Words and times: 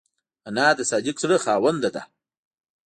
انا 0.47 0.65
د 0.77 0.79
صادق 0.89 1.15
زړه 1.23 1.37
خاوند 1.45 1.83
ده 1.95 2.01